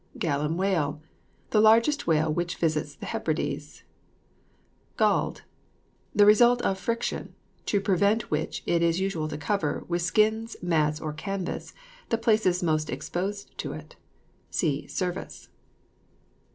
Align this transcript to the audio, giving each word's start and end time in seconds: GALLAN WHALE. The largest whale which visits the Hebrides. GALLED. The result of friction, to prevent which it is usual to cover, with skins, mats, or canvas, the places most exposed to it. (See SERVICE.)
GALLAN 0.17 0.57
WHALE. 0.57 0.99
The 1.51 1.61
largest 1.61 2.07
whale 2.07 2.33
which 2.33 2.55
visits 2.57 2.95
the 2.95 3.05
Hebrides. 3.05 3.83
GALLED. 4.97 5.43
The 6.15 6.25
result 6.25 6.59
of 6.63 6.79
friction, 6.79 7.35
to 7.67 7.79
prevent 7.79 8.31
which 8.31 8.63
it 8.65 8.81
is 8.81 8.99
usual 8.99 9.27
to 9.27 9.37
cover, 9.37 9.85
with 9.87 10.01
skins, 10.01 10.55
mats, 10.59 10.99
or 10.99 11.13
canvas, 11.13 11.75
the 12.09 12.17
places 12.17 12.63
most 12.63 12.89
exposed 12.89 13.55
to 13.59 13.73
it. 13.73 13.95
(See 14.49 14.87
SERVICE.) 14.87 15.49